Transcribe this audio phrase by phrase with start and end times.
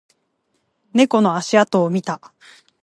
[0.93, 2.33] 猫の足跡を見た